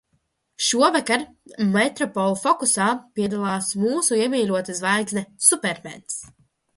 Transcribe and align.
"Šovakar 0.67 1.25
"Metropole 1.75 2.39
fokusā" 2.43 2.87
piedalās 3.19 3.69
mūsu 3.83 4.17
iemīļotā 4.23 4.75
zvaigzne, 4.79 5.23
Supermens!" 5.49 6.17